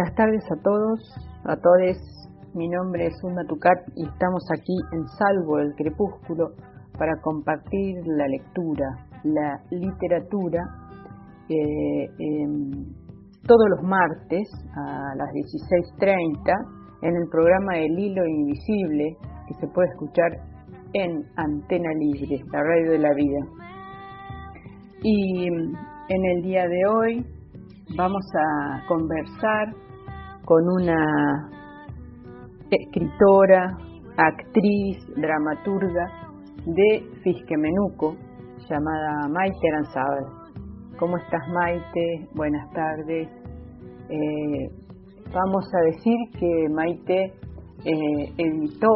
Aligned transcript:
Buenas 0.00 0.16
tardes 0.16 0.44
a 0.50 0.56
todos, 0.62 0.98
a 1.44 1.56
todos. 1.56 1.98
Mi 2.54 2.70
nombre 2.70 3.04
es 3.04 3.22
Una 3.22 3.44
Tucat 3.44 3.76
y 3.94 4.06
estamos 4.06 4.42
aquí 4.50 4.74
en 4.92 5.06
Salvo 5.06 5.58
el 5.58 5.74
Crepúsculo 5.74 6.52
para 6.96 7.20
compartir 7.20 7.96
la 8.06 8.26
lectura, 8.26 8.86
la 9.24 9.60
literatura, 9.70 10.64
eh, 11.50 12.08
todos 13.46 13.68
los 13.76 13.82
martes 13.82 14.48
a 14.74 15.14
las 15.16 15.28
16.30 15.34 16.50
en 17.02 17.16
el 17.16 17.28
programa 17.28 17.76
El 17.76 17.98
Hilo 17.98 18.26
Invisible 18.26 19.18
que 19.48 19.54
se 19.60 19.66
puede 19.66 19.90
escuchar 19.90 20.30
en 20.94 21.26
Antena 21.36 21.90
Libre, 21.98 22.42
la 22.50 22.62
radio 22.62 22.92
de 22.92 22.98
la 23.00 23.12
vida. 23.12 23.40
Y 25.02 25.46
en 25.46 26.24
el 26.24 26.42
día 26.42 26.66
de 26.66 26.86
hoy 26.86 27.26
vamos 27.98 28.24
a 28.34 28.86
conversar 28.88 29.89
con 30.50 30.68
una 30.68 31.48
escritora, 32.72 33.78
actriz, 34.16 34.98
dramaturga 35.14 36.10
de 36.66 37.06
Fisquemenuco, 37.22 38.16
llamada 38.68 39.28
Maite 39.28 39.68
Aranzábal. 39.68 40.24
¿Cómo 40.98 41.18
estás 41.18 41.46
Maite? 41.52 42.28
Buenas 42.34 42.68
tardes. 42.72 43.28
Eh, 44.08 44.68
vamos 45.32 45.70
a 45.72 45.84
decir 45.84 46.16
que 46.36 46.68
Maite 46.74 47.32
eh, 47.84 48.34
editó 48.36 48.88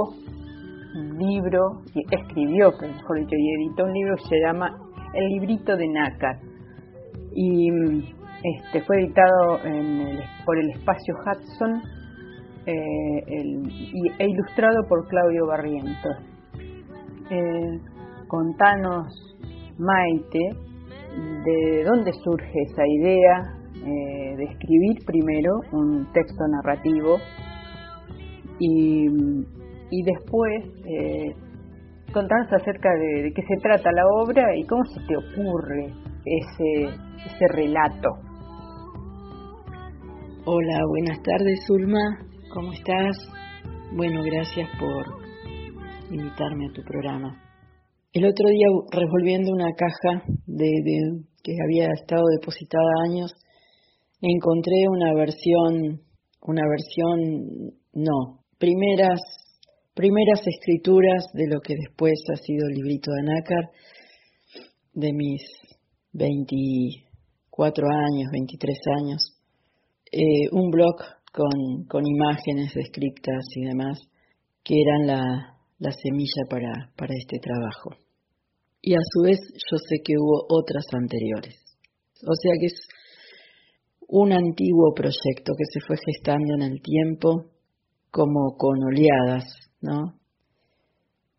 un 0.96 1.16
libro, 1.18 1.82
escribió, 2.10 2.72
mejor 2.82 3.20
dicho, 3.20 3.36
y 3.36 3.54
editó 3.62 3.84
un 3.84 3.92
libro 3.92 4.16
que 4.16 4.28
se 4.28 4.40
llama 4.40 4.76
El 5.14 5.24
librito 5.28 5.76
de 5.76 5.86
Nácar. 5.86 6.36
Y 7.32 7.70
este, 8.44 8.82
fue 8.82 9.00
editado 9.00 9.58
por 10.44 10.58
el 10.58 10.70
espacio 10.70 11.14
Hudson 11.14 11.80
eh, 12.66 13.42
e 14.18 14.26
ilustrado 14.26 14.86
por 14.88 15.06
Claudio 15.08 15.46
Barrientos. 15.46 16.16
Eh, 17.30 17.78
contanos, 18.26 19.36
Maite, 19.78 20.48
de 21.44 21.84
dónde 21.84 22.12
surge 22.22 22.62
esa 22.70 22.86
idea 22.86 23.54
eh, 23.76 24.36
de 24.36 24.44
escribir 24.44 25.04
primero 25.06 25.50
un 25.72 26.10
texto 26.12 26.44
narrativo 26.48 27.16
y, 28.58 29.08
después 30.04 30.64
contanos 32.12 32.52
acerca 32.52 32.90
de, 32.94 33.32
qué 33.34 33.42
se 33.42 33.56
trata 33.62 33.90
la 33.92 34.02
obra 34.22 34.56
y 34.56 34.64
cómo 34.64 34.84
se 34.86 35.00
te 35.06 35.16
ocurre 35.16 35.92
ese 36.24 37.46
relato. 37.52 38.23
Hola, 40.46 40.78
buenas 40.90 41.22
tardes 41.22 41.58
Zulma, 41.66 42.18
¿cómo 42.52 42.70
estás? 42.74 43.16
Bueno, 43.96 44.22
gracias 44.22 44.68
por 44.78 45.06
invitarme 46.10 46.66
a 46.66 46.72
tu 46.74 46.82
programa. 46.82 47.42
El 48.12 48.26
otro 48.26 48.50
día, 48.50 48.66
revolviendo 48.92 49.50
una 49.50 49.72
caja 49.72 50.22
de, 50.44 50.68
que 51.42 51.52
había 51.64 51.88
estado 51.94 52.24
depositada 52.38 52.84
años, 53.08 53.32
encontré 54.20 54.84
una 54.90 55.14
versión, 55.14 56.02
una 56.42 56.62
versión, 56.68 57.72
no, 57.94 58.44
primeras, 58.58 59.22
primeras 59.94 60.42
escrituras 60.46 61.24
de 61.32 61.46
lo 61.48 61.62
que 61.62 61.74
después 61.74 62.22
ha 62.30 62.36
sido 62.36 62.66
el 62.68 62.74
librito 62.74 63.10
de 63.12 63.22
Nácar, 63.22 63.70
de 64.92 65.10
mis 65.14 65.40
24 66.12 67.86
años, 67.88 68.30
23 68.30 68.78
años 69.00 69.33
eh, 70.12 70.48
un 70.52 70.70
blog 70.70 70.96
con, 71.32 71.84
con, 71.88 72.06
imágenes 72.06 72.72
descriptas 72.74 73.44
y 73.56 73.64
demás, 73.64 73.98
que 74.62 74.74
eran 74.80 75.06
la, 75.06 75.58
la 75.78 75.90
semilla 75.90 76.44
para, 76.48 76.92
para 76.96 77.14
este 77.14 77.38
trabajo. 77.38 77.90
Y 78.80 78.94
a 78.94 79.00
su 79.12 79.22
vez 79.22 79.38
yo 79.52 79.76
sé 79.78 79.96
que 80.04 80.14
hubo 80.18 80.46
otras 80.48 80.84
anteriores. 80.92 81.56
O 82.22 82.34
sea 82.34 82.52
que 82.60 82.66
es 82.66 82.80
un 84.08 84.32
antiguo 84.32 84.92
proyecto 84.94 85.52
que 85.56 85.64
se 85.72 85.80
fue 85.86 85.96
gestando 86.04 86.54
en 86.54 86.72
el 86.72 86.80
tiempo 86.82 87.46
como 88.10 88.56
con 88.56 88.78
oleadas, 88.84 89.44
¿no? 89.80 90.20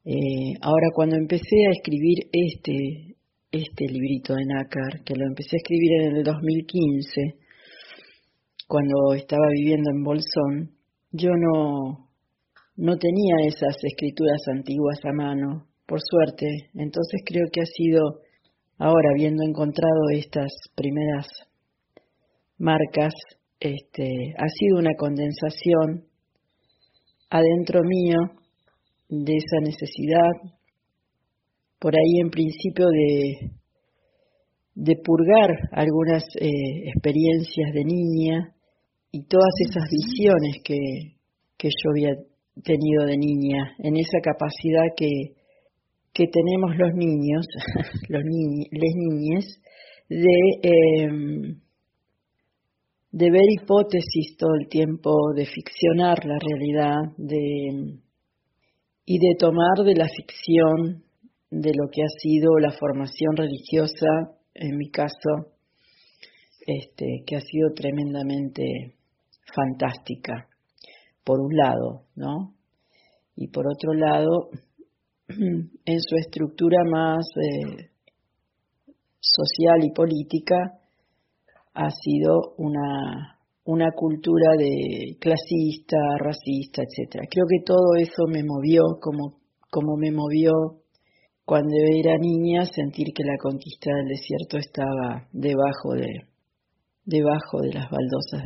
Eh, 0.04 0.54
ahora 0.62 0.88
cuando 0.94 1.16
empecé 1.16 1.56
a 1.68 1.72
escribir 1.72 2.28
este, 2.32 3.16
este 3.52 3.86
librito 3.88 4.36
de 4.36 4.46
Nácar, 4.46 5.04
que 5.04 5.16
lo 5.16 5.26
empecé 5.26 5.56
a 5.56 5.62
escribir 5.64 5.92
en 6.02 6.18
el 6.18 6.24
2015, 6.24 7.22
cuando 8.68 9.14
estaba 9.14 9.48
viviendo 9.54 9.92
en 9.92 10.04
Bolsón, 10.04 10.72
yo 11.12 11.30
no, 11.30 12.10
no 12.78 12.98
tenía 12.98 13.36
esas 13.48 13.76
escrituras 13.84 14.42
antiguas 14.48 15.00
a 15.06 15.14
mano, 15.14 15.68
por 15.86 16.00
suerte. 16.02 16.46
Entonces 16.74 17.22
creo 17.26 17.46
que 17.52 17.62
ha 17.62 17.66
sido, 17.66 18.22
ahora 18.78 19.10
habiendo 19.14 19.44
encontrado 19.44 20.10
estas 20.14 20.52
primeras 20.76 21.28
marcas, 22.58 23.14
este, 23.60 24.34
ha 24.38 24.48
sido 24.50 24.80
una 24.80 24.96
condensación 24.98 26.06
adentro 27.30 27.82
mío 27.84 28.18
de 29.10 29.34
esa 29.36 29.60
necesidad, 29.62 30.56
por 31.80 31.94
ahí 31.94 32.20
en 32.22 32.30
principio 32.30 32.88
de, 32.88 33.52
de 34.74 34.96
purgar 35.04 35.52
algunas 35.72 36.24
eh, 36.40 36.90
experiencias 36.90 37.74
de 37.74 37.84
niña 37.86 38.55
y 39.16 39.24
todas 39.28 39.54
esas 39.70 39.90
visiones 39.90 40.58
que, 40.62 41.16
que 41.58 41.70
yo 41.70 41.90
había 41.92 42.16
tenido 42.62 43.06
de 43.06 43.18
niña, 43.18 43.74
en 43.80 43.96
esa 43.96 44.20
capacidad 44.22 44.92
que, 44.98 45.36
que 46.14 46.26
tenemos 46.28 46.76
los 46.78 46.94
niños, 46.96 47.46
los 48.10 48.24
ni, 48.26 48.68
les 48.72 48.94
niñes, 48.94 49.62
de, 50.10 50.38
em, 50.64 51.62
de 53.12 53.32
ver 53.32 53.48
hipótesis 53.58 54.36
todo 54.38 54.54
el 54.60 54.68
tiempo, 54.68 55.16
de 55.34 55.46
ficcionar 55.46 56.26
la 56.26 56.38
realidad, 56.38 57.16
de, 57.18 58.00
y 59.06 59.18
de 59.18 59.36
tomar 59.40 59.86
de 59.86 59.96
la 59.96 60.10
ficción 60.10 61.06
de 61.52 61.72
lo 61.74 61.90
que 61.90 62.02
ha 62.02 62.20
sido 62.22 62.60
la 62.60 62.74
formación 62.74 63.38
religiosa, 63.38 64.36
en 64.54 64.76
mi 64.76 64.92
caso, 64.92 65.56
este, 66.68 67.24
que 67.26 67.38
ha 67.38 67.42
sido 67.42 67.70
tremendamente 67.74 68.96
fantástica, 69.54 70.48
por 71.24 71.40
un 71.40 71.56
lado, 71.56 72.04
¿no? 72.16 72.54
Y 73.36 73.48
por 73.48 73.66
otro 73.68 73.94
lado, 73.94 74.50
en 75.28 76.02
su 76.02 76.16
estructura 76.16 76.84
más 76.90 77.26
eh, 77.36 77.90
social 79.20 79.84
y 79.84 79.92
política, 79.92 80.56
ha 81.74 81.90
sido 81.90 82.56
una, 82.58 83.38
una 83.66 83.92
cultura 83.92 84.52
de 84.58 85.18
clasista, 85.20 85.98
racista, 86.20 86.84
etcétera. 86.84 87.26
Creo 87.30 87.46
que 87.50 87.66
todo 87.66 87.96
eso 87.98 88.24
me 88.28 88.44
movió 88.44 88.84
como, 89.02 89.40
como 89.70 89.98
me 89.98 90.12
movió 90.12 90.52
cuando 91.44 91.76
era 91.76 92.18
niña 92.18 92.66
sentir 92.66 93.08
que 93.14 93.24
la 93.24 93.38
conquista 93.38 93.92
del 93.94 94.08
desierto 94.08 94.58
estaba 94.58 95.28
debajo 95.32 95.94
de, 95.94 96.35
debajo 97.06 97.62
de 97.62 97.74
las 97.74 97.90
baldosas 97.90 98.44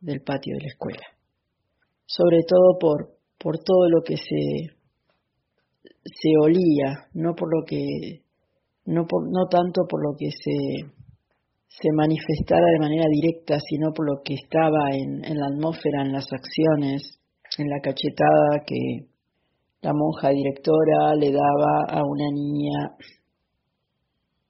del 0.00 0.22
patio 0.22 0.54
de 0.56 0.62
la 0.62 0.68
escuela. 0.68 1.06
Sobre 2.06 2.40
todo 2.48 2.78
por, 2.80 3.18
por 3.38 3.58
todo 3.58 3.88
lo 3.88 4.02
que 4.02 4.16
se, 4.16 4.72
olía, 6.42 7.08
no 7.14 7.34
por 7.34 7.48
lo 7.54 7.64
que, 7.64 8.22
no, 8.86 9.06
por, 9.06 9.30
no 9.30 9.46
tanto 9.48 9.82
por 9.88 10.02
lo 10.02 10.16
que 10.18 10.30
se, 10.30 10.90
se 11.68 11.92
manifestara 11.94 12.66
de 12.72 12.80
manera 12.80 13.04
directa, 13.08 13.58
sino 13.60 13.92
por 13.92 14.06
lo 14.06 14.22
que 14.24 14.34
estaba 14.34 14.90
en 14.92 15.38
la 15.38 15.46
atmósfera, 15.46 16.02
en 16.02 16.12
las 16.12 16.26
acciones, 16.32 17.20
en 17.58 17.68
la 17.68 17.80
cachetada 17.80 18.64
que 18.66 19.10
la 19.82 19.92
monja 19.92 20.30
directora 20.30 21.14
le 21.16 21.32
daba 21.32 21.84
a 21.88 22.02
una 22.04 22.30
niña 22.32 22.96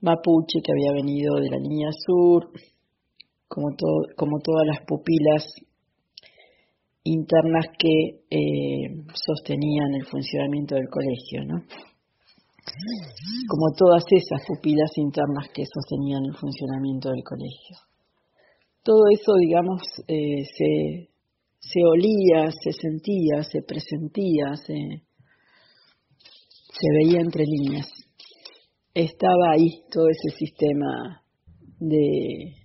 mapuche 0.00 0.60
que 0.64 0.72
había 0.72 0.92
venido 0.92 1.36
de 1.36 1.50
la 1.50 1.58
línea 1.58 1.90
sur, 1.92 2.50
como, 3.50 3.74
como 4.16 4.38
todas 4.38 4.64
las 4.64 4.86
pupilas 4.86 5.44
internas 7.02 7.66
que 7.76 8.22
eh, 8.30 8.94
sostenían 9.12 9.94
el 9.98 10.06
funcionamiento 10.06 10.76
del 10.76 10.88
colegio, 10.88 11.44
¿no? 11.44 11.64
Como 13.48 13.72
todas 13.76 14.04
esas 14.08 14.46
pupilas 14.46 14.92
internas 14.96 15.48
que 15.52 15.64
sostenían 15.66 16.26
el 16.26 16.36
funcionamiento 16.36 17.10
del 17.10 17.24
colegio. 17.24 17.76
Todo 18.84 19.02
eso, 19.10 19.34
digamos, 19.34 19.82
eh, 20.06 20.44
se, 20.56 21.10
se 21.58 21.80
olía, 21.84 22.52
se 22.52 22.72
sentía, 22.72 23.42
se 23.42 23.62
presentía, 23.62 24.54
se, 24.54 25.02
se 26.70 26.86
veía 26.98 27.20
entre 27.20 27.44
líneas. 27.44 27.88
Estaba 28.94 29.52
ahí 29.54 29.82
todo 29.90 30.06
ese 30.08 30.36
sistema 30.36 31.24
de, 31.80 32.59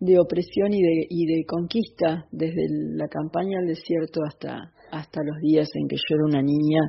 de 0.00 0.18
opresión 0.18 0.72
y 0.72 0.80
de, 0.80 1.06
y 1.08 1.26
de 1.26 1.44
conquista 1.44 2.26
desde 2.30 2.62
la 2.94 3.08
campaña 3.08 3.58
al 3.58 3.66
desierto 3.66 4.20
hasta, 4.26 4.72
hasta 4.92 5.22
los 5.24 5.36
días 5.42 5.68
en 5.74 5.88
que 5.88 5.96
yo 5.96 6.16
era 6.16 6.24
una 6.26 6.42
niña, 6.42 6.80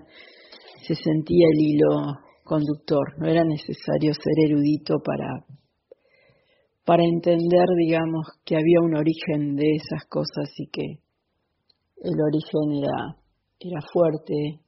se 0.86 0.96
sentía 0.96 1.46
el 1.54 1.62
hilo 1.62 2.20
conductor. 2.44 3.18
No 3.18 3.28
era 3.28 3.44
necesario 3.44 4.14
ser 4.14 4.50
erudito 4.52 4.98
para, 5.04 5.46
para 6.86 7.04
entender, 7.04 7.66
digamos, 7.78 8.28
que 8.46 8.56
había 8.56 8.82
un 8.82 8.96
origen 8.96 9.56
de 9.56 9.72
esas 9.76 10.06
cosas 10.08 10.50
y 10.58 10.68
que 10.68 10.86
el 12.02 12.16
origen 12.22 12.84
era, 12.84 13.18
era 13.60 13.82
fuerte, 13.92 14.62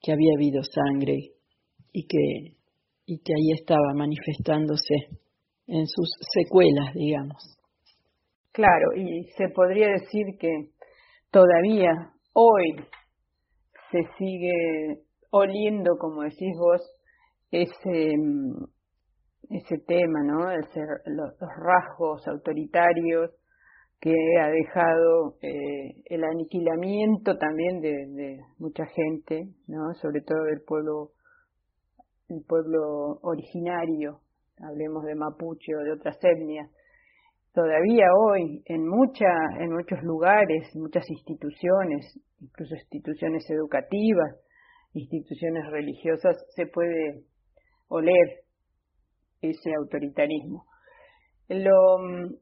que 0.00 0.12
había 0.12 0.32
habido 0.36 0.62
sangre 0.62 1.32
y 1.92 2.06
que, 2.06 2.56
y 3.06 3.18
que 3.18 3.32
ahí 3.32 3.52
estaba 3.52 3.94
manifestándose 3.94 4.94
en 5.66 5.86
sus 5.86 6.08
secuelas, 6.34 6.94
digamos. 6.94 7.58
Claro, 8.52 8.94
y 8.94 9.24
se 9.38 9.48
podría 9.48 9.88
decir 9.88 10.36
que 10.38 10.68
todavía 11.30 12.12
hoy 12.34 12.76
se 13.90 14.02
sigue 14.18 15.02
oliendo, 15.30 15.96
como 15.98 16.22
decís 16.22 16.54
vos, 16.58 16.82
ese, 17.50 18.14
ese 19.48 19.78
tema, 19.86 20.22
¿no? 20.24 20.50
los, 20.50 21.34
rasgos 21.38 22.28
autoritarios 22.28 23.30
que 24.00 24.14
ha 24.40 24.48
dejado 24.48 25.36
eh, 25.40 25.94
el 26.06 26.24
aniquilamiento 26.24 27.38
también 27.38 27.80
de, 27.80 28.40
mucha 28.58 28.84
gente, 28.84 29.48
¿no? 29.68 29.94
Sobre 29.94 30.20
todo 30.22 30.44
del 30.44 30.60
pueblo, 30.62 31.12
el 32.28 32.42
pueblo 32.46 33.20
originario, 33.22 34.20
hablemos 34.58 35.04
de 35.04 35.14
mapuche 35.14 35.74
o 35.76 35.84
de 35.84 35.92
otras 35.92 36.18
etnias, 36.22 36.68
todavía 37.52 38.06
hoy 38.14 38.62
en, 38.66 38.88
mucha, 38.88 39.28
en 39.58 39.72
muchos 39.72 40.02
lugares, 40.02 40.74
muchas 40.74 41.08
instituciones, 41.10 42.18
incluso 42.40 42.74
instituciones 42.74 43.48
educativas, 43.50 44.36
instituciones 44.94 45.66
religiosas, 45.70 46.36
se 46.54 46.66
puede 46.66 47.24
oler 47.88 48.44
ese 49.40 49.74
autoritarismo. 49.74 50.64
Lo 51.48 51.98
mm, 51.98 52.34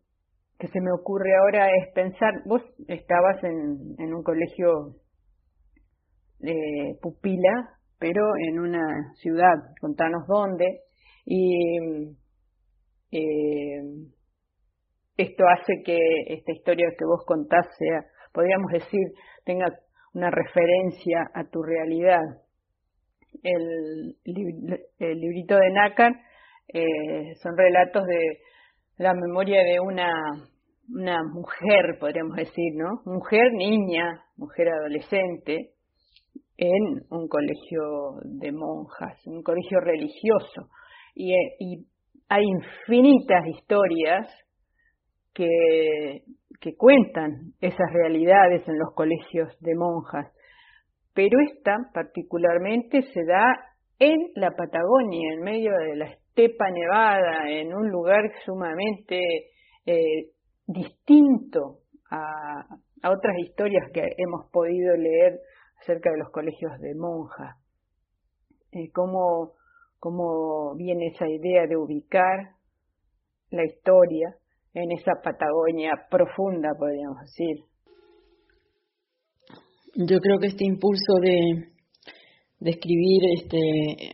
que 0.59 0.69
se 0.69 0.81
me 0.81 0.93
ocurre 0.93 1.31
ahora 1.37 1.69
es 1.69 1.93
pensar, 1.95 2.43
vos 2.47 2.63
estabas 2.87 3.43
en, 3.43 3.95
en 3.99 4.15
un 4.15 4.23
colegio 4.23 4.97
de 6.39 6.99
pupila, 7.01 7.79
pero 7.99 8.23
en 8.49 8.59
una 8.61 9.13
ciudad, 9.15 9.55
contanos 9.81 10.27
dónde, 10.27 10.81
y 11.25 11.81
mm, 11.81 12.17
eh, 13.13 13.83
esto 15.17 15.45
hace 15.49 15.83
que 15.85 15.99
esta 16.29 16.53
historia 16.53 16.87
que 16.99 17.05
vos 17.05 17.25
contás 17.27 17.67
sea, 17.79 18.05
podríamos 18.33 18.73
decir, 18.73 19.01
tenga 19.45 19.67
una 20.15 20.31
referencia 20.31 21.31
a 21.35 21.45
tu 21.45 21.63
realidad. 21.63 22.23
El, 23.43 24.17
librito 24.25 25.57
de 25.57 25.71
Nácar 25.71 26.13
eh, 26.73 27.35
son 27.43 27.57
relatos 27.57 28.05
de 28.07 28.39
la 28.99 29.15
memoria 29.15 29.63
de 29.63 29.81
una, 29.81 30.13
una 30.93 31.23
mujer, 31.33 31.99
podríamos 31.99 32.37
decir, 32.37 32.75
¿no? 32.75 33.03
Mujer 33.05 33.53
niña, 33.53 34.25
mujer 34.37 34.69
adolescente, 34.69 35.71
en 36.57 37.03
un 37.11 37.27
colegio 37.29 38.21
de 38.25 38.53
monjas, 38.53 39.27
un 39.27 39.43
colegio 39.43 39.81
religioso. 39.81 40.69
Y, 41.15 41.33
y 41.59 41.87
hay 42.29 42.45
infinitas 42.45 43.47
historias 43.47 44.29
que, 45.35 46.23
cuentan 46.77 47.53
esas 47.61 47.93
realidades 47.93 48.67
en 48.69 48.79
los 48.79 48.95
colegios 48.95 49.49
de 49.61 49.75
monjas, 49.75 50.31
pero 51.15 51.39
esta 51.41 51.77
particularmente 51.93 53.03
se 53.03 53.25
da 53.25 53.45
en 53.99 54.19
la 54.35 54.51
Patagonia, 54.53 55.35
en 55.35 55.41
medio 55.41 55.73
de 55.77 55.97
la 55.97 56.07
estepa 56.07 56.71
nevada, 56.71 57.51
en 57.51 57.75
un 57.75 57.91
lugar 57.91 58.31
sumamente 58.45 59.19
eh, 59.87 60.31
distinto 60.67 61.79
a, 62.11 62.67
a, 63.03 63.11
otras 63.11 63.37
historias 63.39 63.91
que 63.93 64.03
hemos 64.17 64.51
podido 64.51 64.97
leer 64.97 65.41
acerca 65.81 66.11
de 66.11 66.19
los 66.19 66.31
colegios 66.31 66.79
de 66.81 66.95
monjas. 66.95 67.57
Eh, 68.73 68.91
cómo, 68.93 69.55
cómo 69.99 70.77
viene 70.77 71.09
esa 71.09 71.29
idea 71.29 71.67
de 71.67 71.77
ubicar 71.77 72.51
la 73.51 73.65
historia 73.65 74.37
en 74.75 74.93
esa 74.93 75.13
Patagonia 75.23 75.93
profunda, 76.11 76.71
podríamos 76.79 77.21
decir. 77.23 77.65
Yo 79.97 80.19
creo 80.19 80.39
que 80.39 80.47
este 80.49 80.65
impulso 80.65 81.15
de, 81.21 82.71
escribir 82.71 83.23
este, 83.37 84.13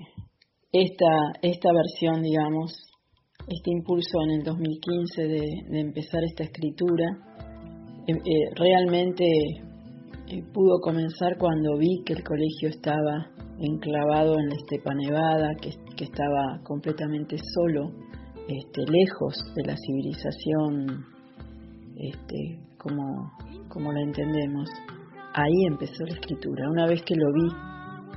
esta, 0.72 1.32
esta 1.42 1.68
versión, 1.72 2.22
digamos, 2.22 2.72
este 3.46 3.70
impulso 3.70 4.22
en 4.24 4.30
el 4.38 4.42
2015 4.44 5.22
de, 5.22 5.80
empezar 5.80 6.24
esta 6.24 6.44
escritura, 6.44 7.04
eh, 8.08 8.12
eh, 8.12 8.54
realmente 8.54 9.24
eh, 9.24 10.42
pudo 10.54 10.80
comenzar 10.80 11.36
cuando 11.38 11.76
vi 11.76 12.02
que 12.04 12.14
el 12.14 12.24
colegio 12.24 12.70
estaba 12.70 13.30
enclavado 13.58 14.38
en 14.38 14.48
la 14.48 14.54
estepa 14.54 14.94
nevada, 14.94 15.54
que 15.60 16.04
estaba 16.04 16.60
completamente 16.64 17.36
solo 17.54 17.92
este, 18.48 18.82
lejos 18.88 19.34
de 19.54 19.64
la 19.64 19.76
civilización 19.76 21.04
este, 21.96 22.60
como, 22.78 23.32
como 23.68 23.92
la 23.92 24.02
entendemos. 24.02 24.68
Ahí 25.34 25.66
empezó 25.68 26.04
la 26.04 26.14
escritura, 26.14 26.70
una 26.70 26.86
vez 26.86 27.02
que 27.02 27.14
lo 27.14 27.32
vi, 27.32 27.48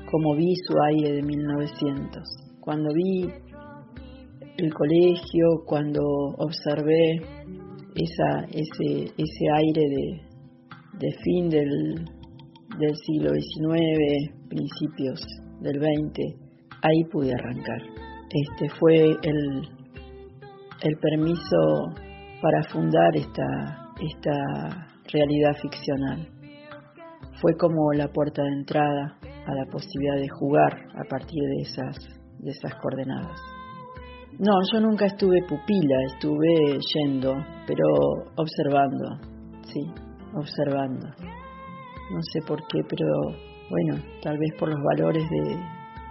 como 0.09 0.35
vi 0.35 0.53
su 0.67 0.75
aire 0.81 1.13
de 1.13 1.21
1900, 1.21 2.23
cuando 2.61 2.93
vi 2.93 3.29
el 4.57 4.73
colegio, 4.73 5.63
cuando 5.65 6.01
observé 6.37 7.21
esa, 7.95 8.45
ese, 8.51 9.03
ese 9.17 9.45
aire 9.55 9.81
de, 9.89 10.21
de 10.99 11.11
fin 11.23 11.49
del, 11.49 12.05
del 12.77 12.95
siglo 13.05 13.33
XIX, 13.33 14.31
principios 14.49 15.21
del 15.61 15.79
XX, 15.79 16.35
ahí 16.81 17.03
pude 17.11 17.33
arrancar. 17.33 17.81
Este 18.31 18.69
fue 18.79 19.17
el, 19.23 19.78
el 20.81 20.97
permiso 20.97 21.93
para 22.41 22.63
fundar 22.71 23.15
esta, 23.15 23.91
esta 23.99 24.87
realidad 25.11 25.55
ficcional. 25.61 26.27
Fue 27.41 27.53
como 27.57 27.93
la 27.93 28.07
puerta 28.07 28.43
de 28.43 28.49
entrada 28.59 29.17
a 29.21 29.53
la 29.53 29.65
posibilidad 29.65 30.15
de 30.17 30.29
jugar 30.29 30.73
a 30.95 31.03
partir 31.09 31.41
de 31.41 31.61
esas, 31.61 31.97
de 32.39 32.51
esas 32.51 32.75
coordenadas. 32.75 33.39
No, 34.37 34.53
yo 34.71 34.79
nunca 34.79 35.05
estuve 35.05 35.41
pupila, 35.47 35.97
estuve 36.13 36.79
yendo, 36.93 37.33
pero 37.67 37.85
observando, 38.37 39.19
sí, 39.63 39.81
observando. 40.33 41.07
No 42.11 42.21
sé 42.21 42.39
por 42.47 42.59
qué, 42.67 42.79
pero 42.87 43.05
bueno, 43.69 44.01
tal 44.21 44.37
vez 44.37 44.51
por 44.57 44.69
los 44.69 44.79
valores 44.81 45.23
de, 45.29 45.57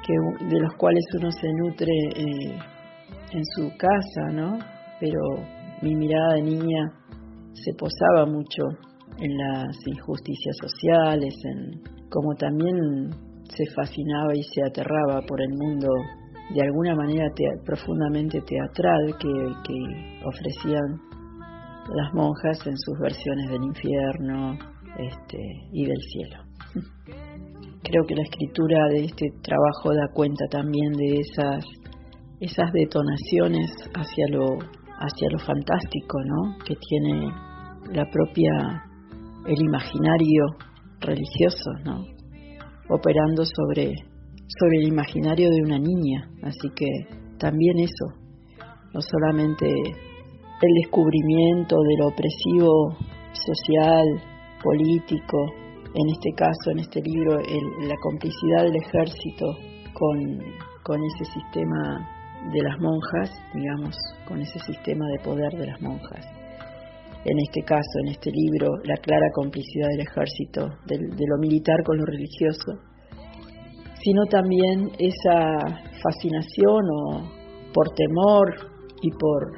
que, 0.05 0.47
de 0.47 0.61
los 0.61 0.75
cuales 0.77 1.05
uno 1.19 1.31
se 1.33 1.49
nutre 1.55 1.93
eh, 2.17 2.59
en 3.33 3.45
su 3.45 3.71
casa, 3.77 4.33
¿no? 4.33 4.59
Pero 5.01 5.21
mi 5.83 5.95
mirada 5.95 6.35
de 6.35 6.43
niña 6.43 6.93
se 7.53 7.73
posaba 7.75 8.27
mucho 8.27 8.63
en 9.19 9.37
las 9.37 9.77
injusticias 9.87 10.57
sociales, 10.61 11.35
en 11.45 11.83
como 12.11 12.35
también 12.35 13.11
se 13.45 13.65
fascinaba 13.75 14.35
y 14.35 14.43
se 14.43 14.63
aterraba 14.67 15.21
por 15.27 15.41
el 15.41 15.51
mundo 15.51 15.89
de 16.55 16.63
alguna 16.63 16.95
manera 16.95 17.27
profundamente 17.65 18.41
teatral 18.41 19.15
que, 19.19 19.29
que 19.67 20.21
ofrecían 20.25 21.09
las 21.95 22.13
monjas 22.15 22.67
en 22.67 22.77
sus 22.77 22.99
versiones 22.99 23.51
del 23.51 23.65
infierno 23.65 24.59
este, 24.99 25.39
y 25.73 25.87
del 25.87 26.01
cielo. 26.13 26.37
Creo 27.83 28.05
que 28.07 28.15
la 28.15 28.23
escritura 28.23 28.89
de 28.89 29.05
este 29.05 29.27
trabajo 29.43 29.95
da 29.95 30.13
cuenta 30.13 30.45
también 30.51 30.93
de 30.93 31.21
esas, 31.21 31.65
esas 32.41 32.73
detonaciones 32.73 33.71
hacia 33.95 34.27
lo, 34.31 34.59
hacia 34.99 35.29
lo 35.31 35.39
fantástico, 35.39 36.19
¿no? 36.25 36.59
Que 36.65 36.75
tiene 36.77 37.29
la 37.93 38.05
propia, 38.11 38.85
el 39.47 39.61
imaginario 39.61 40.45
religioso, 41.01 41.71
¿no? 41.85 42.05
Operando 42.91 43.45
sobre, 43.45 43.95
sobre 44.47 44.79
el 44.79 44.89
imaginario 44.89 45.51
de 45.51 45.63
una 45.63 45.79
niña. 45.79 46.31
Así 46.43 46.69
que 46.75 46.87
también 47.39 47.79
eso, 47.81 48.07
no 48.95 49.01
solamente 49.01 49.67
el 49.69 50.75
descubrimiento 50.83 51.77
de 51.77 51.97
lo 51.99 52.09
opresivo 52.09 52.97
social, 53.33 54.07
político, 54.63 55.39
en 55.95 56.09
este 56.11 56.33
caso, 56.37 56.71
en 56.73 56.81
este 56.81 57.01
libro, 57.01 57.39
la 57.39 57.95
complicidad 58.03 58.65
del 58.65 58.77
ejército 58.77 59.47
con, 59.95 60.19
con 60.83 61.01
ese 61.03 61.25
sistema 61.33 62.18
de 62.53 62.63
las 62.63 62.79
monjas, 62.79 63.31
digamos, 63.53 63.95
con 64.27 64.41
ese 64.41 64.59
sistema 64.61 65.07
de 65.09 65.19
poder 65.25 65.53
de 65.59 65.67
las 65.67 65.81
monjas. 65.81 66.25
En 67.25 67.39
este 67.41 67.63
caso, 67.63 67.99
en 68.05 68.09
este 68.09 68.31
libro, 68.31 68.69
la 68.85 68.97
clara 68.97 69.27
complicidad 69.35 69.89
del 69.89 70.01
ejército, 70.01 70.69
de, 70.87 70.99
lo 70.99 71.39
militar 71.39 71.83
con 71.85 71.99
lo 71.99 72.05
religioso, 72.07 72.79
sino 74.03 74.25
también 74.27 74.91
esa 74.99 75.59
fascinación 76.01 76.85
o 76.91 77.31
por 77.75 77.91
temor 77.91 78.55
y 79.03 79.11
por, 79.11 79.53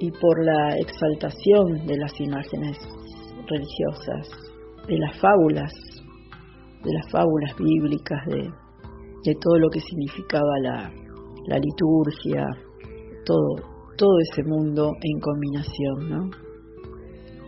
y 0.00 0.10
por 0.10 0.44
la 0.44 0.76
exaltación 0.76 1.86
de 1.86 1.96
las 1.96 2.20
imágenes 2.20 2.76
religiosas, 3.46 4.28
de 4.88 4.98
las 4.98 5.18
fábulas, 5.20 5.72
de 6.82 6.92
las 6.92 7.10
fábulas 7.10 7.54
bíblicas, 7.56 8.26
de, 8.26 8.50
de 9.24 9.34
todo 9.40 9.58
lo 9.58 9.70
que 9.70 9.80
significaba 9.80 10.58
la, 10.60 10.92
la 11.50 11.58
liturgia, 11.58 12.46
todo, 13.26 13.56
todo 13.96 14.18
ese 14.20 14.44
mundo 14.44 14.92
en 15.02 15.20
combinación, 15.20 16.08
¿no? 16.08 16.30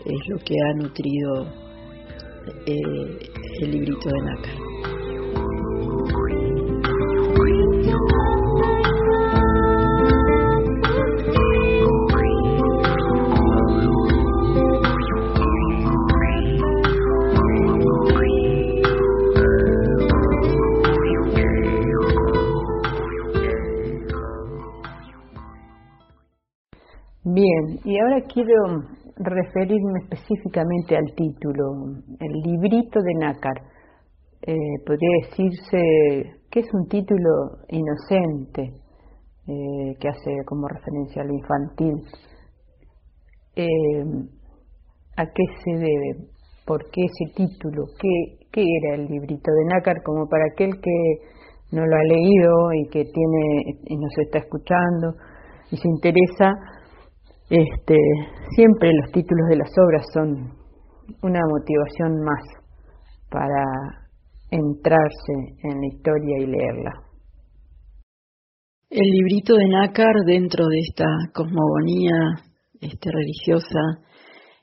Es 0.05 0.29
lo 0.29 0.39
que 0.39 0.57
ha 0.61 0.75
nutrido 0.75 1.47
eh, 2.67 3.31
el 3.61 3.71
librito 3.71 4.09
de 4.09 4.21
Nácar. 4.23 4.62
Bien, 27.43 27.81
y 27.85 27.99
ahora 27.99 28.21
quiero 28.33 28.55
referirme 29.17 29.99
específicamente 30.03 30.97
al 30.97 31.13
título, 31.17 31.97
el 32.21 32.33
librito 32.41 33.01
de 33.01 33.15
Nácar. 33.15 33.57
Eh, 34.43 34.55
podría 34.87 35.09
decirse 35.23 35.79
que 36.49 36.61
es 36.61 36.73
un 36.73 36.87
título 36.87 37.59
inocente, 37.69 38.63
eh, 39.49 39.97
que 39.99 40.09
hace 40.09 40.31
como 40.47 40.69
referencia 40.69 41.23
a 41.23 41.25
lo 41.25 41.35
infantil. 41.35 41.95
Eh, 43.57 44.05
¿A 45.17 45.27
qué 45.27 45.45
se 45.65 45.73
debe? 45.73 46.29
¿Por 46.65 46.91
qué 46.93 47.03
ese 47.03 47.35
título? 47.35 47.87
¿Qué, 47.99 48.47
¿Qué 48.53 48.65
era 48.83 49.03
el 49.03 49.09
librito 49.09 49.51
de 49.51 49.65
Nácar? 49.75 49.97
Como 50.05 50.29
para 50.29 50.45
aquel 50.53 50.81
que 50.81 50.97
no 51.73 51.85
lo 51.85 51.97
ha 51.97 52.05
leído 52.05 52.73
y 52.73 52.89
que 52.89 53.05
tiene 53.05 53.81
y 53.87 53.97
nos 53.97 54.17
está 54.27 54.39
escuchando 54.39 55.17
y 55.73 55.77
se 55.77 55.89
interesa 55.89 56.55
este, 57.51 57.97
siempre 58.57 58.91
los 58.93 59.13
títulos 59.13 59.49
de 59.49 59.57
las 59.57 59.71
obras 59.79 60.07
son 60.13 60.63
una 61.23 61.41
motivación 61.49 62.23
más 62.23 62.43
para 63.31 63.65
entrarse 64.51 65.33
en 65.63 65.81
la 65.81 65.87
historia 65.87 66.39
y 66.39 66.47
leerla. 66.47 66.93
El 68.91 69.09
librito 69.11 69.55
de 69.57 69.69
Nácar 69.69 70.15
dentro 70.27 70.67
de 70.69 70.79
esta 70.81 71.07
cosmogonía 71.33 72.13
este, 72.81 73.11
religiosa 73.11 73.81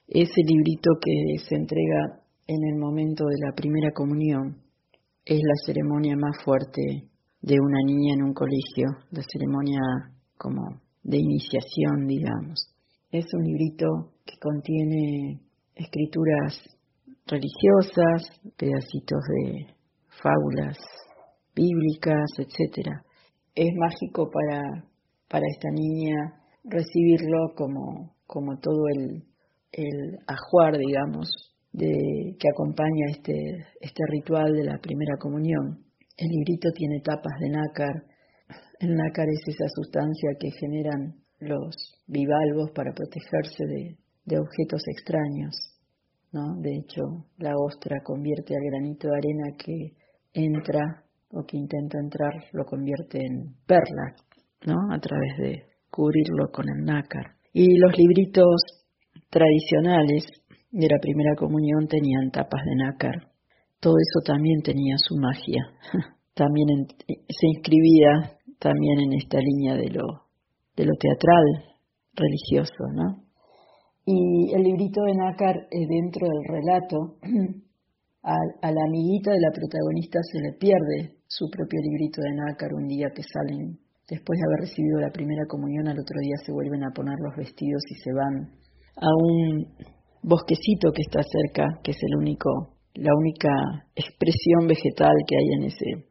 es 0.08 0.30
el 0.36 0.46
librito 0.46 0.92
que 1.02 1.40
se 1.48 1.56
entrega 1.56 2.22
en 2.46 2.64
el 2.64 2.80
momento 2.80 3.26
de 3.26 3.46
la 3.46 3.56
primera 3.56 3.92
comunión. 3.92 4.58
Es 5.26 5.40
la 5.42 5.56
ceremonia 5.66 6.16
más 6.16 6.44
fuerte 6.44 7.10
de 7.42 7.56
una 7.60 7.80
niña 7.86 8.16
en 8.16 8.24
un 8.24 8.34
colegio, 8.34 8.90
la 9.12 9.24
ceremonia 9.32 9.80
como 10.38 10.82
de 11.04 11.18
iniciación, 11.18 12.08
digamos. 12.08 12.74
Es 13.12 13.26
un 13.34 13.44
librito 13.44 14.14
que 14.26 14.38
contiene 14.40 15.42
escrituras 15.76 16.62
religiosas, 17.26 18.24
pedacitos 18.58 19.20
de 19.28 19.68
fábulas 20.22 20.78
bíblicas, 21.56 22.30
etcétera. 22.38 23.04
Es 23.56 23.70
mágico 23.76 24.30
para, 24.30 24.62
para 25.28 25.46
esta 25.48 25.70
niña 25.72 26.40
recibirlo 26.64 27.54
como, 27.56 28.16
como 28.28 28.58
todo 28.60 28.88
el, 28.96 29.24
el 29.72 30.18
ajuar, 30.28 30.78
digamos, 30.78 31.30
de, 31.72 32.36
que 32.40 32.48
acompaña 32.50 33.06
este, 33.12 33.34
este 33.82 34.04
ritual 34.10 34.54
de 34.54 34.64
la 34.64 34.78
primera 34.80 35.18
comunión. 35.20 35.86
El 36.18 36.28
librito 36.30 36.70
tiene 36.76 37.02
tapas 37.02 37.40
de 37.40 37.50
nácar. 37.50 38.04
El 38.80 38.96
nácar 38.96 39.28
es 39.28 39.42
esa 39.46 39.68
sustancia 39.76 40.30
que 40.40 40.52
generan 40.52 41.16
los 41.40 41.76
bivalvos 42.08 42.72
para 42.74 42.94
protegerse 42.94 43.66
de, 43.66 44.40
objetos 44.40 44.82
extraños. 44.88 45.56
¿no? 46.32 46.56
De 46.62 46.78
hecho, 46.78 47.02
la 47.38 47.54
ostra 47.58 47.98
convierte 48.04 48.56
al 48.56 48.64
granito 48.72 49.10
de 49.10 49.18
arena 49.18 49.58
que 49.58 49.96
entra 50.34 51.04
o 51.32 51.44
que 51.46 51.58
intenta 51.58 52.00
entrar, 52.00 52.34
lo 52.54 52.64
convierte 52.64 53.26
en 53.26 53.56
perla, 53.66 54.16
¿no? 54.66 54.94
a 54.94 55.00
través 55.00 55.38
de 55.38 55.64
cubrirlo 55.90 56.50
con 56.52 56.66
el 56.70 56.86
nácar. 56.86 57.36
Y 57.52 57.78
los 57.78 57.98
libritos 57.98 58.62
tradicionales 59.30 60.26
de 60.72 60.88
la 60.88 61.00
primera 61.02 61.36
comunión 61.36 61.88
tenían 61.88 62.32
tapas 62.32 62.62
de 62.64 62.76
nácar. 62.76 63.32
Todo 63.80 63.96
eso 63.98 64.26
también 64.26 64.62
tenía 64.62 64.96
su 64.98 65.16
magia. 65.18 65.64
también 66.34 66.88
se 67.08 67.48
inscribía 67.48 68.39
también 68.60 69.00
en 69.00 69.14
esta 69.14 69.40
línea 69.40 69.76
de 69.76 69.90
lo 69.90 70.30
de 70.80 70.86
lo 70.86 70.96
teatral 70.96 71.46
religioso, 72.16 72.88
¿no? 72.94 73.24
Y 74.06 74.54
el 74.56 74.64
librito 74.64 75.02
de 75.04 75.14
Nácar, 75.14 75.56
eh, 75.70 75.86
dentro 75.88 76.26
del 76.26 76.44
relato, 76.48 77.20
a, 78.24 78.72
la 78.72 78.84
amiguita 78.88 79.32
de 79.32 79.42
la 79.42 79.52
protagonista 79.52 80.20
se 80.24 80.40
le 80.40 80.54
pierde 80.58 81.20
su 81.28 81.50
propio 81.52 81.80
librito 81.84 82.22
de 82.22 82.34
Nácar 82.34 82.74
un 82.74 82.88
día 82.88 83.12
que 83.14 83.24
salen, 83.24 83.78
después 84.08 84.40
de 84.40 84.46
haber 84.48 84.70
recibido 84.70 85.00
la 85.00 85.12
primera 85.12 85.46
comunión, 85.48 85.88
al 85.88 86.00
otro 86.00 86.18
día 86.22 86.38
se 86.46 86.52
vuelven 86.52 86.84
a 86.84 86.96
poner 86.96 87.20
los 87.20 87.36
vestidos 87.36 87.84
y 87.92 87.96
se 88.02 88.12
van 88.14 88.50
a 88.96 89.10
un 89.22 89.68
bosquecito 90.24 90.92
que 90.92 91.04
está 91.04 91.22
cerca, 91.22 91.80
que 91.84 91.92
es 91.92 92.00
el 92.02 92.18
único, 92.18 92.80
la 92.96 93.12
única 93.16 93.52
expresión 93.96 94.68
vegetal 94.68 95.14
que 95.28 95.36
hay 95.36 95.48
en 95.60 95.64
ese, 95.66 96.09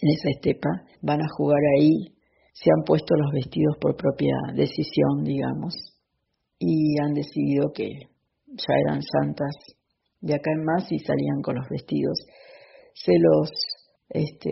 en 0.00 0.08
esa 0.10 0.30
estepa, 0.30 0.68
van 1.02 1.20
a 1.20 1.28
jugar 1.36 1.60
ahí 1.78 2.18
se 2.60 2.70
han 2.74 2.82
puesto 2.84 3.14
los 3.14 3.30
vestidos 3.32 3.76
por 3.80 3.96
propia 3.96 4.34
decisión, 4.54 5.22
digamos, 5.22 5.74
y 6.58 6.98
han 7.00 7.14
decidido 7.14 7.70
que 7.72 7.86
ya 8.46 8.74
eran 8.84 9.00
santas 9.02 9.54
de 10.20 10.34
acá 10.34 10.50
en 10.52 10.64
más 10.64 10.90
y 10.90 10.98
salían 10.98 11.40
con 11.40 11.54
los 11.54 11.68
vestidos. 11.68 12.18
Se 12.94 13.12
los, 13.16 13.50
este, 14.08 14.50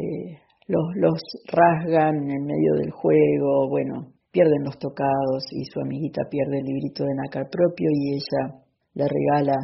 los, 0.69 0.85
los 0.95 1.21
rasgan 1.51 2.31
en 2.31 2.45
medio 2.47 2.75
del 2.79 2.93
juego, 2.93 3.69
bueno, 3.69 4.13
pierden 4.31 4.63
los 4.63 4.79
tocados 4.79 5.45
y 5.51 5.65
su 5.65 5.81
amiguita 5.81 6.23
pierde 6.31 6.59
el 6.59 6.65
librito 6.65 7.03
de 7.03 7.15
nácar 7.15 7.51
propio 7.51 7.89
y 7.91 8.15
ella 8.15 8.63
le 8.95 9.09
regala, 9.09 9.57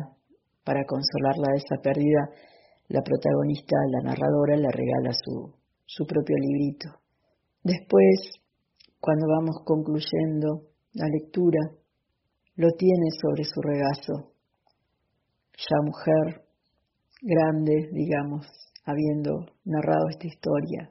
para 0.65 0.85
consolarla 0.85 1.47
de 1.53 1.59
esa 1.59 1.83
pérdida, 1.83 2.29
la 2.89 3.03
protagonista, 3.03 3.77
la 3.91 4.11
narradora, 4.11 4.57
le 4.57 4.71
regala 4.71 5.13
su, 5.13 5.62
su 5.85 6.05
propio 6.07 6.37
librito. 6.39 6.89
Después, 7.63 8.43
cuando 9.01 9.27
vamos 9.29 9.57
concluyendo 9.65 10.69
la 10.95 11.07
lectura, 11.09 11.61
lo 12.57 12.69
tiene 12.73 13.11
sobre 13.21 13.45
su 13.45 13.61
regazo, 13.61 14.33
ya 15.57 15.77
mujer, 15.85 16.43
grande, 17.21 17.89
digamos, 17.93 18.47
habiendo 18.85 19.47
narrado 19.65 20.09
esta 20.11 20.27
historia. 20.27 20.91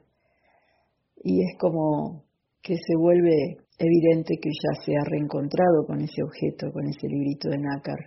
Y 1.16 1.42
es 1.42 1.58
como 1.58 2.24
que 2.62 2.74
se 2.74 2.96
vuelve 2.96 3.58
evidente 3.78 4.36
que 4.40 4.50
ya 4.50 4.82
se 4.82 4.92
ha 4.96 5.04
reencontrado 5.04 5.84
con 5.86 6.00
ese 6.00 6.22
objeto, 6.22 6.72
con 6.72 6.86
ese 6.86 7.06
librito 7.08 7.48
de 7.48 7.58
nácar, 7.58 7.98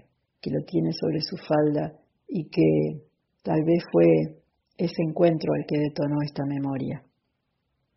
que 0.41 0.51
lo 0.51 0.63
tiene 0.65 0.91
sobre 0.91 1.21
su 1.21 1.37
falda 1.37 1.93
y 2.27 2.49
que 2.49 3.07
tal 3.43 3.63
vez 3.63 3.83
fue 3.91 4.41
ese 4.77 5.01
encuentro 5.07 5.53
el 5.55 5.65
que 5.67 5.79
detonó 5.79 6.15
esta 6.23 6.43
memoria. 6.45 7.03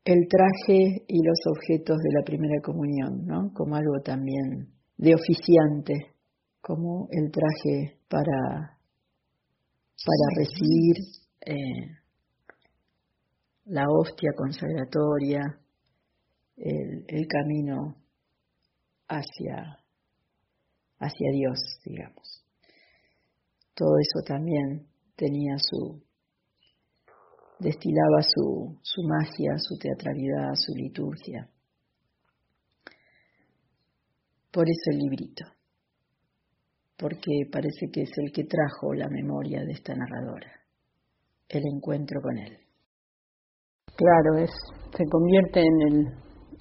El 0.04 0.26
traje 0.28 1.04
y 1.06 1.22
los 1.22 1.38
objetos 1.46 1.98
de 1.98 2.12
la 2.18 2.24
primera 2.24 2.60
comunión, 2.62 3.26
¿no? 3.26 3.52
Como 3.52 3.76
algo 3.76 4.00
también 4.02 4.68
de 4.96 5.14
oficiante, 5.14 6.14
como 6.60 7.08
el 7.10 7.30
traje 7.30 7.98
para, 8.08 8.78
para 10.04 10.26
recibir 10.36 10.96
eh, 11.44 11.98
la 13.66 13.84
hostia 13.88 14.30
consagratoria, 14.36 15.40
el, 16.56 17.04
el 17.06 17.26
camino 17.26 17.96
hacia, 19.08 19.78
hacia 20.98 21.30
Dios, 21.32 21.58
digamos. 21.84 22.44
Todo 23.74 23.94
eso 23.98 24.24
también 24.26 24.88
tenía 25.16 25.56
su, 25.58 26.02
destilaba 27.58 28.22
su, 28.22 28.78
su 28.82 29.02
magia, 29.02 29.56
su 29.58 29.76
teatralidad, 29.78 30.54
su 30.54 30.74
liturgia. 30.74 31.48
Por 34.52 34.64
eso 34.68 34.90
el 34.92 34.98
librito, 34.98 35.44
porque 36.96 37.30
parece 37.52 37.90
que 37.92 38.02
es 38.02 38.10
el 38.16 38.32
que 38.32 38.44
trajo 38.44 38.94
la 38.94 39.08
memoria 39.08 39.60
de 39.60 39.72
esta 39.72 39.94
narradora, 39.94 40.50
el 41.48 41.62
encuentro 41.74 42.20
con 42.22 42.38
él. 42.38 42.58
Claro, 43.94 44.38
es, 44.38 44.50
se 44.96 45.04
convierte 45.10 45.60
en 45.60 45.82
el, 45.88 46.06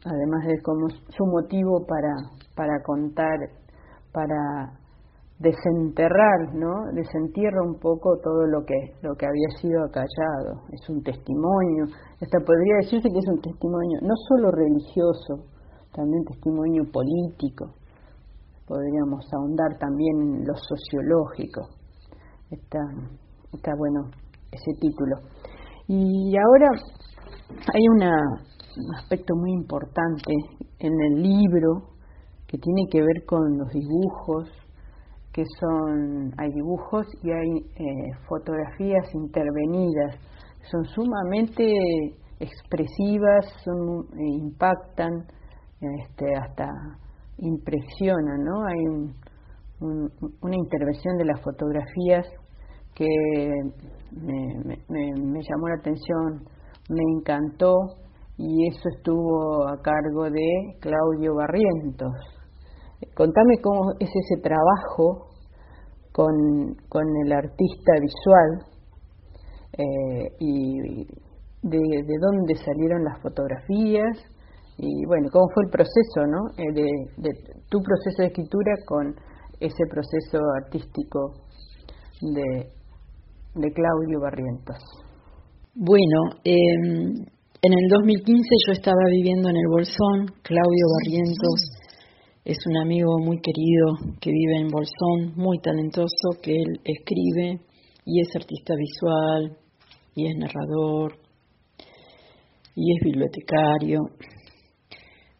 además 0.03 0.47
de 0.47 0.61
como 0.61 0.89
su 0.89 1.25
motivo 1.25 1.85
para, 1.85 2.13
para 2.55 2.81
contar, 2.83 3.37
para 4.11 4.86
desenterrar, 5.39 6.53
¿no? 6.53 6.91
Desentierra 6.93 7.61
un 7.63 7.79
poco 7.79 8.17
todo 8.23 8.47
lo 8.47 8.65
que 8.65 8.75
lo 9.01 9.15
que 9.15 9.25
había 9.25 9.49
sido 9.61 9.83
acallado. 9.83 10.65
Es 10.71 10.89
un 10.89 11.03
testimonio. 11.03 11.85
Esta 12.19 12.39
podría 12.39 12.77
decirse 12.81 13.09
que 13.09 13.19
es 13.19 13.27
un 13.27 13.41
testimonio 13.41 13.99
no 14.01 14.15
solo 14.29 14.51
religioso, 14.51 15.45
también 15.93 16.23
testimonio 16.25 16.83
político. 16.91 17.75
Podríamos 18.67 19.25
ahondar 19.33 19.77
también 19.79 20.21
en 20.21 20.45
lo 20.45 20.55
sociológico. 20.55 21.69
Está 22.49 22.79
está 23.53 23.71
bueno 23.77 24.09
ese 24.51 24.71
título. 24.79 25.17
Y 25.87 26.35
ahora 26.37 26.69
hay 27.73 27.87
un 27.89 28.93
aspecto 28.95 29.35
muy 29.35 29.51
importante 29.53 30.33
en 30.79 30.93
el 31.11 31.21
libro 31.21 31.95
que 32.47 32.57
tiene 32.57 32.87
que 32.89 33.01
ver 33.01 33.25
con 33.25 33.57
los 33.57 33.69
dibujos, 33.69 34.49
que 35.37 35.43
son, 35.59 36.33
hay 36.39 36.51
dibujos 36.51 37.05
y 37.21 37.29
hay 37.29 37.57
eh, 37.75 38.11
fotografías 38.27 39.05
intervenidas, 39.13 40.15
son 40.71 40.83
sumamente 40.85 41.63
expresivas, 42.39 43.45
son, 43.63 44.07
eh, 44.17 44.37
impactan, 44.41 45.11
este, 45.79 46.25
hasta 46.37 46.67
impresionan, 47.37 48.43
¿no? 48.43 48.65
Hay 48.65 49.13
una 50.41 50.55
intervención 50.55 51.17
de 51.17 51.25
las 51.25 51.39
fotografías 51.43 52.25
que 52.95 53.05
me, 54.11 54.73
me 54.89 55.41
llamó 55.47 55.67
la 55.67 55.75
atención, 55.75 56.47
me 56.89 57.03
encantó 57.15 57.75
y 58.37 58.69
eso 58.69 58.89
estuvo 58.97 59.67
a 59.67 59.79
cargo 59.83 60.31
de 60.31 60.79
Claudio 60.79 61.35
Barrientos. 61.35 62.36
Contame 63.13 63.61
cómo 63.61 63.91
es 63.99 64.09
ese 64.09 64.41
trabajo 64.41 65.27
con, 66.11 66.75
con 66.89 67.03
el 67.25 67.31
artista 67.31 67.93
visual 68.01 68.65
eh, 69.73 70.31
y 70.39 71.05
de, 71.61 71.77
de, 71.77 72.17
dónde 72.19 72.55
salieron 72.55 73.03
las 73.03 73.21
fotografías 73.21 74.17
y 74.77 75.05
bueno, 75.05 75.29
cómo 75.31 75.45
fue 75.53 75.63
el 75.65 75.71
proceso, 75.71 76.25
¿no? 76.27 76.49
Eh, 76.57 76.73
de, 76.73 76.87
de, 77.17 77.29
tu 77.69 77.81
proceso 77.81 78.21
de 78.21 78.27
escritura 78.27 78.73
con 78.85 79.15
ese 79.59 79.83
proceso 79.89 80.39
artístico 80.63 81.33
de, 82.21 82.71
de 83.55 83.73
Claudio 83.73 84.19
Barrientos. 84.21 84.77
Bueno, 85.75 86.41
eh, 86.43 86.55
en 87.61 87.73
el 87.73 87.89
2015 87.89 88.41
yo 88.67 88.73
estaba 88.73 89.01
viviendo 89.11 89.49
en 89.49 89.57
el 89.57 89.67
Bolsón, 89.69 90.33
Claudio 90.41 90.85
Barrientos 90.97 91.76
es 92.47 92.65
un 92.65 92.77
amigo 92.77 93.19
muy 93.19 93.41
querido 93.41 94.15
que 94.21 94.31
vive 94.31 94.61
en 94.61 94.69
Bolsón, 94.69 95.33
muy 95.35 95.59
talentoso, 95.59 96.39
que 96.41 96.53
él 96.55 96.79
escribe 96.85 97.59
y 98.05 98.21
es 98.21 98.33
artista 98.37 98.73
visual 98.73 99.57
y 100.15 100.27
es 100.27 100.37
narrador 100.37 101.17
y 102.73 102.95
es 102.95 103.03
bibliotecario. 103.03 103.99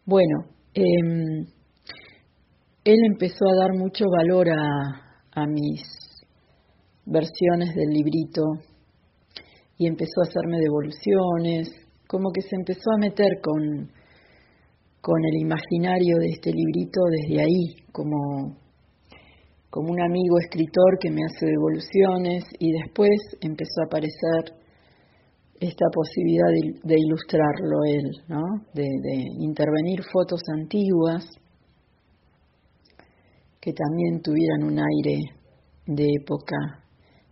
Bueno, 0.04 0.50
eh, 0.74 1.46
él 2.84 2.98
empezó 3.06 3.46
a 3.54 3.58
dar 3.58 3.72
mucho 3.72 4.04
valor 4.14 4.48
a 4.50 5.46
mis 5.46 5.80
versiones 7.06 7.74
del 7.74 7.88
librito 7.88 8.42
y 9.78 9.86
empezó 9.86 10.20
a 10.20 10.28
hacerme 10.28 10.58
devoluciones, 10.58 11.70
como 12.06 12.30
que 12.32 12.42
se 12.42 12.54
empezó 12.54 12.90
a 12.94 13.00
meter 13.00 13.40
con, 13.40 13.92
con 15.00 15.16
el 15.24 15.40
imaginario 15.40 16.16
de 16.18 16.28
este 16.28 16.50
librito 16.50 17.00
desde 17.10 17.40
ahí, 17.40 17.76
como, 17.92 18.56
como 19.70 19.92
un 19.92 20.00
amigo 20.00 20.38
escritor 20.40 20.98
que 21.00 21.10
me 21.10 21.22
hace 21.24 21.46
devoluciones 21.46 22.44
y 22.58 22.72
después 22.72 23.10
empezó 23.40 23.82
a 23.82 23.86
aparecer 23.86 24.54
esta 25.60 25.86
posibilidad 25.92 26.46
de, 26.84 26.94
ilustrarlo 26.96 27.84
él, 27.86 28.10
¿no? 28.28 28.42
de 28.74 28.86
intervenir 29.40 30.02
fotos 30.12 30.40
antiguas 30.56 31.28
que 33.60 33.72
también 33.72 34.22
tuvieran 34.22 34.62
un 34.64 34.78
aire 34.78 35.18
de 35.86 36.06
época. 36.20 36.56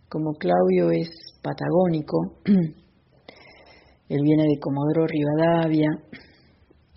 Como 0.09 0.33
Claudio 0.33 0.91
es 0.91 1.09
patagónico, 1.41 2.17
él 4.09 4.21
viene 4.23 4.43
de 4.43 4.59
Comodoro 4.59 5.07
Rivadavia, 5.07 5.89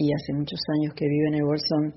y 0.00 0.12
hace 0.14 0.32
muchos 0.32 0.60
años 0.78 0.94
que 0.94 1.06
vive 1.06 1.28
en 1.28 1.34
el 1.34 1.44
Bolsón 1.44 1.94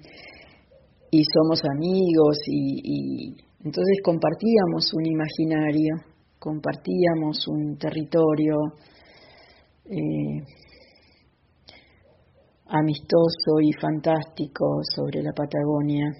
y 1.10 1.24
somos 1.24 1.62
amigos 1.74 2.38
y, 2.48 3.34
entonces 3.63 4.02
compartíamos 4.04 4.94
un 4.94 5.06
imaginario, 5.06 5.96
compartíamos 6.38 7.48
un 7.48 7.78
territorio 7.78 8.56
eh, 9.86 10.44
amistoso 12.68 13.62
y 13.62 13.72
fantástico 13.72 14.82
sobre 14.94 15.22
la 15.22 15.32
Patagonia. 15.32 16.12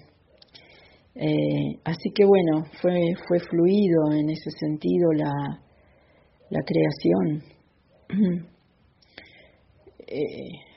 Eh, 1.16 1.80
así 1.84 2.10
que 2.14 2.24
bueno, 2.24 2.64
fue, 2.80 3.12
fue 3.28 3.40
fluido 3.40 4.10
en 4.12 4.30
ese 4.30 4.50
sentido 4.58 5.12
la, 5.12 5.60
la 6.48 6.60
creación. 6.64 7.42
eh, 10.06 10.73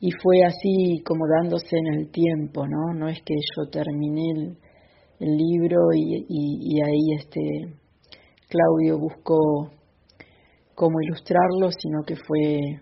y 0.00 0.10
fue 0.22 0.44
así 0.44 1.02
como 1.04 1.26
dándose 1.26 1.76
en 1.76 1.94
el 1.94 2.10
tiempo, 2.10 2.66
¿no? 2.66 2.94
No 2.94 3.08
es 3.08 3.20
que 3.22 3.34
yo 3.34 3.68
terminé 3.70 4.22
el, 4.30 4.56
libro 5.20 5.88
y, 5.92 6.80
ahí 6.80 7.16
este 7.18 7.40
Claudio 8.48 8.98
buscó 9.00 9.72
cómo 10.76 11.00
ilustrarlo, 11.02 11.72
sino 11.72 12.04
que 12.06 12.14
fue 12.14 12.80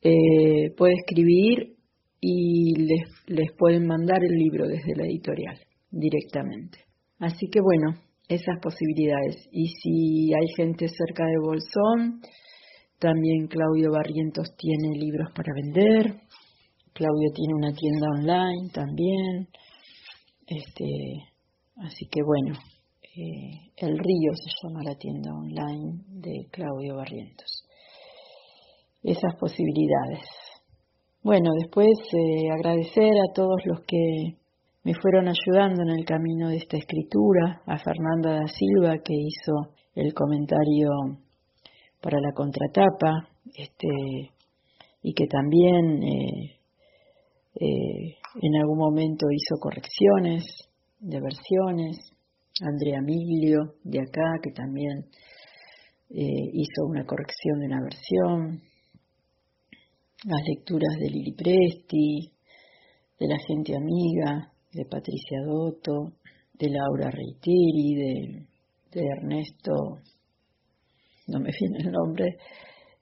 eh, 0.03 0.71
puede 0.77 0.95
escribir 0.95 1.77
y 2.21 2.75
les, 2.77 3.09
les 3.27 3.53
pueden 3.57 3.87
mandar 3.87 4.19
el 4.23 4.37
libro 4.37 4.67
desde 4.67 4.97
la 4.97 5.05
editorial 5.05 5.59
directamente. 5.91 6.79
Así 7.19 7.49
que 7.51 7.61
bueno, 7.61 7.99
esas 8.29 8.59
posibilidades. 8.63 9.49
Y 9.51 9.69
si 9.69 10.33
hay 10.35 10.49
gente 10.57 10.87
cerca 10.89 11.25
de 11.25 11.39
Bolsón, 11.39 12.21
también 12.99 13.47
Claudio 13.47 13.91
Barrientos 13.93 14.55
tiene 14.57 14.99
libros 14.99 15.33
para 15.35 15.53
vender. 15.55 16.21
Claudio 16.93 17.31
tiene 17.35 17.55
una 17.55 17.73
tienda 17.73 18.07
online 18.19 18.71
también. 18.73 19.49
Este, 20.47 20.85
así 21.77 22.07
que 22.11 22.23
bueno, 22.23 22.55
eh, 23.03 23.71
El 23.77 23.99
Río 23.99 24.33
se 24.35 24.51
llama 24.63 24.83
la 24.83 24.97
tienda 24.97 25.31
online 25.33 26.03
de 26.09 26.49
Claudio 26.51 26.97
Barrientos. 26.97 27.68
Esas 29.03 29.35
posibilidades. 29.39 30.27
Bueno, 31.23 31.51
después 31.59 31.89
eh, 32.13 32.51
agradecer 32.51 33.13
a 33.13 33.33
todos 33.33 33.61
los 33.65 33.81
que 33.87 34.37
me 34.83 34.95
fueron 34.95 35.29
ayudando 35.29 35.83
en 35.83 35.91
el 35.99 36.05
camino 36.05 36.49
de 36.49 36.57
esta 36.57 36.77
escritura, 36.77 37.63
a 37.67 37.79
Fernanda 37.79 38.41
da 38.41 38.47
Silva 38.49 38.99
que 39.05 39.15
hizo 39.15 39.75
el 39.95 40.13
comentario 40.15 40.89
para 42.01 42.19
la 42.21 42.33
contratapa, 42.33 43.29
este, 43.55 43.89
y 45.03 45.15
que 45.15 45.27
también 45.27 46.03
eh, 46.03 46.59
eh, 47.61 48.17
en 48.41 48.57
algún 48.57 48.79
momento 48.79 49.27
hizo 49.31 49.61
correcciones 49.61 50.45
de 50.99 51.21
versiones, 51.21 51.97
Andrea 52.63 53.01
Miglio 53.01 53.75
de 53.85 54.01
acá, 54.01 54.39
que 54.43 54.51
también 54.51 55.07
hizo 56.11 56.87
una 56.87 57.05
corrección 57.05 57.61
de 57.61 57.67
una 57.67 57.83
versión, 57.83 58.63
las 60.25 60.43
lecturas 60.47 60.97
de 60.99 61.11
Lili 61.11 61.33
Presti, 61.33 62.33
de 63.19 63.27
la 63.29 63.39
gente 63.47 63.77
amiga, 63.77 64.53
de 64.73 64.85
Patricia 64.85 65.39
Dotto, 65.47 66.15
de 66.55 66.71
Laura 66.71 67.11
Reitiri, 67.11 67.95
de, 67.95 68.47
de 68.93 69.07
Ernesto, 69.17 70.01
no 71.29 71.41
me 71.41 71.51
viene 71.61 71.79
el 71.79 71.93
nombre, 71.93 72.37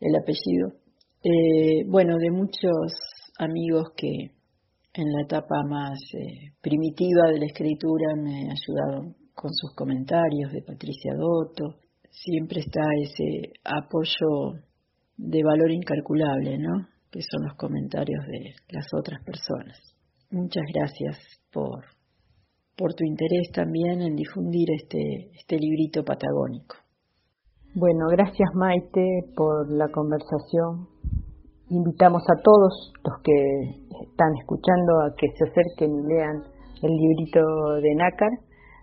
el 0.00 0.14
apellido, 0.14 0.78
eh, 1.22 1.84
bueno, 1.88 2.16
de 2.18 2.30
muchos 2.30 2.92
amigos 3.38 3.92
que 3.96 4.08
en 4.94 5.12
la 5.12 5.22
etapa 5.22 5.62
más 5.68 5.98
eh, 6.14 6.52
primitiva 6.60 7.30
de 7.32 7.38
la 7.38 7.46
escritura 7.46 8.14
me 8.22 8.48
ayudaron 8.48 9.16
con 9.34 9.52
sus 9.52 9.74
comentarios, 9.74 10.52
de 10.52 10.62
Patricia 10.62 11.12
Dotto, 11.14 11.80
siempre 12.10 12.60
está 12.60 12.80
ese 13.02 13.52
apoyo 13.64 14.62
de 15.16 15.42
valor 15.42 15.70
incalculable, 15.70 16.58
¿no? 16.58 16.95
Que 17.16 17.22
son 17.22 17.48
los 17.48 17.56
comentarios 17.56 18.26
de 18.26 18.52
las 18.76 18.84
otras 18.92 19.24
personas. 19.24 19.80
Muchas 20.30 20.64
gracias 20.74 21.16
por, 21.50 21.80
por 22.76 22.92
tu 22.92 23.04
interés 23.04 23.48
también 23.54 24.02
en 24.02 24.16
difundir 24.16 24.68
este, 24.76 25.30
este 25.32 25.56
librito 25.56 26.04
patagónico. 26.04 26.76
Bueno, 27.74 28.08
gracias 28.10 28.50
Maite 28.52 29.32
por 29.34 29.72
la 29.72 29.88
conversación. 29.88 30.92
Invitamos 31.70 32.22
a 32.28 32.36
todos 32.42 32.92
los 33.02 33.22
que 33.24 33.32
están 34.10 34.36
escuchando 34.38 35.00
a 35.00 35.14
que 35.16 35.28
se 35.38 35.48
acerquen 35.48 35.96
y 35.96 36.08
lean 36.12 36.42
el 36.82 36.92
librito 36.92 37.40
de 37.80 37.94
Nácar 37.94 38.32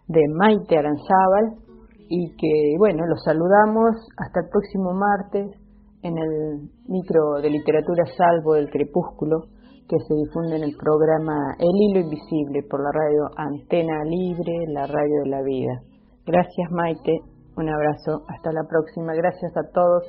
de 0.07 0.21
Maite 0.33 0.79
Aranzábal 0.79 1.61
y 2.09 2.35
que, 2.35 2.77
bueno, 2.79 3.05
los 3.05 3.23
saludamos 3.23 3.93
hasta 4.17 4.39
el 4.39 4.49
próximo 4.49 4.91
martes 4.91 5.62
en 6.03 6.17
el 6.17 6.69
micro 6.87 7.41
de 7.41 7.49
literatura 7.49 8.03
salvo 8.17 8.53
del 8.55 8.69
crepúsculo 8.69 9.47
que 9.87 9.97
se 10.07 10.13
difunde 10.15 10.57
en 10.57 10.63
el 10.63 10.75
programa 10.75 11.55
El 11.59 11.75
Hilo 11.75 11.99
Invisible 12.01 12.63
por 12.69 12.81
la 12.81 12.91
radio 12.91 13.29
Antena 13.35 14.03
Libre, 14.05 14.53
la 14.67 14.87
radio 14.87 15.23
de 15.23 15.29
la 15.29 15.41
vida. 15.41 15.81
Gracias 16.25 16.71
Maite, 16.71 17.19
un 17.55 17.69
abrazo, 17.69 18.23
hasta 18.27 18.51
la 18.51 18.63
próxima. 18.67 19.13
Gracias 19.13 19.51
a 19.57 19.63
todos 19.73 20.03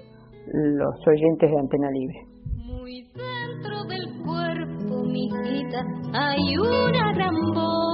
los 0.53 0.95
oyentes 1.07 1.51
de 1.51 1.59
Antena 1.59 1.91
Libre. 1.91 2.19
Muy 2.67 3.03
dentro 3.15 3.85
del 3.85 4.23
cuerpo, 4.25 5.05
mijita, 5.05 5.85
hay 6.13 6.57
una 6.59 7.13
que 7.13 7.94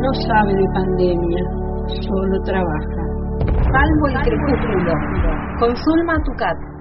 no 0.00 0.12
sabe 0.26 0.54
de 0.54 0.66
pandemia, 0.74 1.44
solo 2.02 2.42
trabaja. 2.44 3.04
Salvo 3.72 4.06
el 4.08 4.16
crepúsculo. 4.22 4.92
Con 5.58 5.76
Zulma 5.76 6.14
Tucat. 6.24 6.73